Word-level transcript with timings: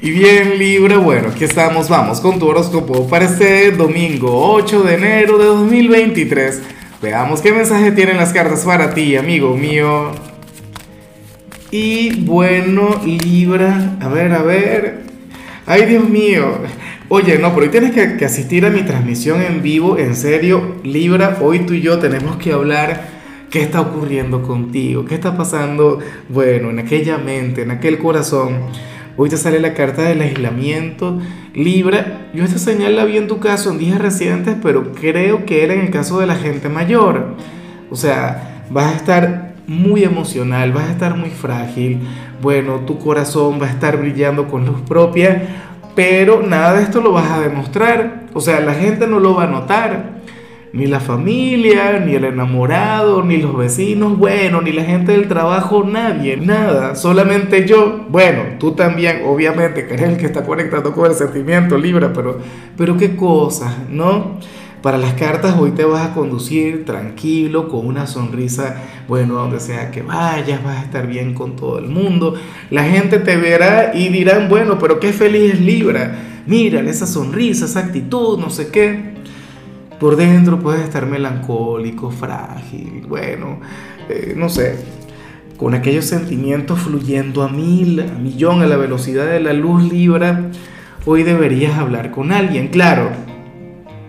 Y 0.00 0.12
bien 0.12 0.58
Libra, 0.60 0.98
bueno, 0.98 1.30
aquí 1.30 1.42
estamos, 1.42 1.88
vamos 1.88 2.20
con 2.20 2.38
tu 2.38 2.46
horóscopo 2.46 3.08
para 3.08 3.24
este 3.24 3.72
domingo 3.72 4.52
8 4.52 4.84
de 4.84 4.94
enero 4.94 5.38
de 5.38 5.46
2023. 5.46 6.62
Veamos 7.02 7.40
qué 7.40 7.50
mensaje 7.52 7.90
tienen 7.90 8.16
las 8.16 8.32
cartas 8.32 8.64
para 8.64 8.94
ti, 8.94 9.16
amigo 9.16 9.56
mío. 9.56 10.12
Y 11.72 12.14
bueno, 12.20 13.00
Libra, 13.04 13.96
a 14.00 14.06
ver, 14.06 14.32
a 14.34 14.42
ver. 14.42 15.02
Ay, 15.66 15.86
Dios 15.86 16.08
mío. 16.08 16.58
Oye, 17.08 17.36
no, 17.40 17.52
pero 17.52 17.62
hoy 17.62 17.70
tienes 17.70 17.90
que, 17.90 18.16
que 18.16 18.24
asistir 18.24 18.66
a 18.66 18.70
mi 18.70 18.82
transmisión 18.82 19.42
en 19.42 19.62
vivo, 19.62 19.98
en 19.98 20.14
serio, 20.14 20.76
Libra, 20.84 21.38
hoy 21.40 21.60
tú 21.66 21.74
y 21.74 21.80
yo 21.80 21.98
tenemos 21.98 22.36
que 22.36 22.52
hablar 22.52 23.18
qué 23.50 23.62
está 23.62 23.80
ocurriendo 23.80 24.42
contigo, 24.42 25.04
qué 25.06 25.16
está 25.16 25.36
pasando, 25.36 25.98
bueno, 26.28 26.70
en 26.70 26.78
aquella 26.78 27.18
mente, 27.18 27.62
en 27.62 27.72
aquel 27.72 27.98
corazón. 27.98 28.58
Hoy 29.20 29.28
te 29.28 29.36
sale 29.36 29.58
la 29.58 29.74
carta 29.74 30.02
del 30.02 30.20
aislamiento. 30.20 31.18
Libra, 31.52 32.28
yo 32.32 32.44
esta 32.44 32.60
señal 32.60 32.94
la 32.94 33.04
vi 33.04 33.16
en 33.16 33.26
tu 33.26 33.40
caso 33.40 33.72
en 33.72 33.78
días 33.78 33.98
recientes, 33.98 34.54
pero 34.62 34.92
creo 34.92 35.44
que 35.44 35.64
era 35.64 35.74
en 35.74 35.80
el 35.80 35.90
caso 35.90 36.20
de 36.20 36.26
la 36.28 36.36
gente 36.36 36.68
mayor. 36.68 37.34
O 37.90 37.96
sea, 37.96 38.62
vas 38.70 38.92
a 38.92 38.96
estar 38.96 39.54
muy 39.66 40.04
emocional, 40.04 40.70
vas 40.70 40.84
a 40.84 40.92
estar 40.92 41.16
muy 41.16 41.30
frágil. 41.30 41.98
Bueno, 42.40 42.82
tu 42.86 43.00
corazón 43.00 43.60
va 43.60 43.66
a 43.66 43.70
estar 43.70 43.96
brillando 43.96 44.46
con 44.46 44.64
luz 44.64 44.82
propia, 44.82 45.42
pero 45.96 46.40
nada 46.40 46.74
de 46.74 46.84
esto 46.84 47.00
lo 47.00 47.10
vas 47.10 47.28
a 47.28 47.40
demostrar. 47.40 48.28
O 48.34 48.40
sea, 48.40 48.60
la 48.60 48.74
gente 48.74 49.08
no 49.08 49.18
lo 49.18 49.34
va 49.34 49.44
a 49.44 49.48
notar 49.48 50.20
ni 50.72 50.86
la 50.86 51.00
familia, 51.00 51.98
ni 52.04 52.14
el 52.14 52.24
enamorado, 52.24 53.22
ni 53.22 53.38
los 53.38 53.56
vecinos, 53.56 54.18
bueno, 54.18 54.60
ni 54.60 54.72
la 54.72 54.84
gente 54.84 55.12
del 55.12 55.28
trabajo, 55.28 55.84
nadie, 55.84 56.36
nada, 56.36 56.94
solamente 56.94 57.66
yo, 57.66 58.06
bueno, 58.08 58.42
tú 58.58 58.72
también, 58.72 59.22
obviamente, 59.26 59.86
que 59.86 59.94
eres 59.94 60.10
el 60.10 60.16
que 60.16 60.26
está 60.26 60.44
conectado 60.44 60.92
con 60.92 61.10
el 61.10 61.16
sentimiento, 61.16 61.78
Libra, 61.78 62.12
pero, 62.12 62.38
pero 62.76 62.96
qué 62.96 63.16
cosas, 63.16 63.74
¿no? 63.90 64.38
Para 64.82 64.96
las 64.96 65.14
cartas 65.14 65.56
hoy 65.58 65.72
te 65.72 65.84
vas 65.84 66.06
a 66.06 66.14
conducir 66.14 66.84
tranquilo, 66.84 67.68
con 67.68 67.84
una 67.84 68.06
sonrisa, 68.06 68.76
bueno, 69.08 69.34
donde 69.34 69.58
sea 69.58 69.90
que 69.90 70.02
vayas, 70.02 70.62
vas 70.62 70.78
a 70.78 70.82
estar 70.82 71.08
bien 71.08 71.34
con 71.34 71.56
todo 71.56 71.80
el 71.80 71.88
mundo. 71.88 72.34
La 72.70 72.84
gente 72.84 73.18
te 73.18 73.36
verá 73.36 73.90
y 73.92 74.08
dirán, 74.08 74.48
bueno, 74.48 74.78
pero 74.78 75.00
qué 75.00 75.12
feliz 75.12 75.54
es 75.54 75.60
Libra. 75.60 76.42
Mira 76.46 76.80
esa 76.80 77.08
sonrisa, 77.08 77.64
esa 77.64 77.80
actitud, 77.80 78.38
no 78.38 78.50
sé 78.50 78.68
qué. 78.68 79.17
Por 79.98 80.14
dentro 80.14 80.60
puedes 80.60 80.82
estar 80.82 81.06
melancólico, 81.06 82.10
frágil, 82.10 83.04
bueno, 83.08 83.58
eh, 84.08 84.34
no 84.36 84.48
sé, 84.48 84.76
con 85.56 85.74
aquellos 85.74 86.04
sentimientos 86.04 86.78
fluyendo 86.78 87.42
a 87.42 87.48
mil, 87.48 88.00
a 88.00 88.16
millón, 88.16 88.62
a 88.62 88.66
la 88.66 88.76
velocidad 88.76 89.26
de 89.26 89.40
la 89.40 89.52
luz 89.52 89.82
libra, 89.92 90.50
hoy 91.04 91.24
deberías 91.24 91.76
hablar 91.76 92.12
con 92.12 92.30
alguien. 92.30 92.68
Claro, 92.68 93.10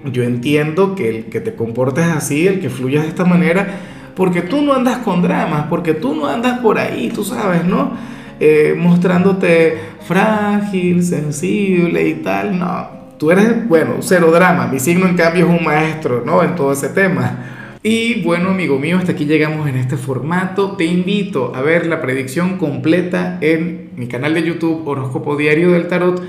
yo 0.06 0.22
entiendo 0.22 0.94
que 0.94 1.10
el 1.10 1.26
que 1.26 1.42
te 1.42 1.56
comportes 1.56 2.06
así, 2.06 2.48
el 2.48 2.60
que 2.60 2.70
fluyas 2.70 3.04
de 3.04 3.10
esta 3.10 3.26
manera, 3.26 3.80
porque 4.16 4.44
tú 4.44 4.62
no 4.62 4.73
andas 4.73 5.00
con 5.00 5.23
dramas, 5.23 5.66
porque 5.72 5.95
tú 5.95 6.14
no 6.14 6.28
andas 6.28 6.60
por 6.60 6.78
ahí, 6.78 7.10
tú 7.10 7.23
sabes, 7.23 7.66
¿no? 7.66 7.94
Eh, 8.40 8.76
mostrándote 8.78 9.80
frágil, 10.06 11.04
sensible 11.04 12.08
y 12.08 12.14
tal, 12.16 12.60
no 12.60 12.98
Tú 13.20 13.31
eres, 13.31 13.67
bueno, 13.67 13.95
cero 14.00 14.31
drama. 14.31 14.67
Mi 14.67 14.80
signo, 14.80 15.06
en 15.06 15.17
cambio, 15.17 15.45
es 15.45 15.59
un 15.59 15.66
maestro, 15.66 16.23
¿no? 16.25 16.42
En 16.42 16.56
todo 16.56 16.72
ese 16.72 16.88
tema. 16.88 17.78
Y 17.84 18.23
bueno, 18.23 18.52
amigo 18.52 18.80
mío, 18.80 18.98
hasta 18.98 19.11
aquí 19.11 19.26
llegamos 19.26 19.67
en 19.67 19.76
este 19.76 19.98
formato. 19.98 20.78
Te 20.78 20.86
invito 20.86 21.53
a 21.53 21.61
ver 21.61 21.86
la 21.86 22.02
predicción 22.02 22.58
completa 22.58 23.38
en 23.42 23.89
mi 23.98 24.08
canal 24.08 24.34
de 24.36 24.44
YouTube 24.44 24.88
Horóscopo 24.88 25.36
Diario 25.36 25.72
del 25.72 25.89
Tarot 25.89 26.23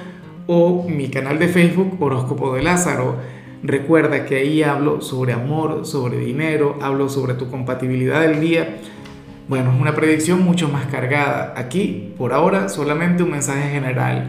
o 0.49 0.89
mi 0.89 1.09
canal 1.11 1.39
de 1.39 1.47
Facebook 1.47 1.97
Horóscopo 2.03 2.57
de 2.57 2.65
Lázaro. 2.65 3.19
Recuerda 3.63 4.27
que 4.27 4.39
ahí 4.39 4.65
hablo 4.65 5.01
sobre 5.01 5.33
amor, 5.33 5.87
sobre 5.87 6.19
dinero, 6.19 6.77
hablo 6.83 7.09
sobre 7.09 7.35
tu 7.35 7.49
compatibilidad 7.49 8.21
del 8.23 8.41
día. 8.41 8.79
Bueno, 9.47 9.73
es 9.73 9.81
una 9.81 9.95
predicción 9.95 10.43
mucho 10.43 10.69
más 10.69 10.87
cargada. 10.87 11.55
Aquí, 11.57 12.15
por 12.19 12.33
ahora, 12.33 12.69
solamente 12.69 13.23
un 13.23 13.31
mensaje 13.31 13.71
general 13.71 14.29